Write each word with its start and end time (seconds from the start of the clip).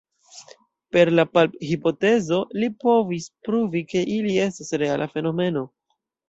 Per 0.95 1.09
la 1.19 1.25
palp-hipotezo 1.35 2.39
li 2.63 2.69
povis 2.85 3.27
pruvi, 3.49 3.83
ke 3.93 4.03
ili 4.17 4.35
estas 4.47 4.75
reala 4.85 5.11
fenomeno. 5.13 5.65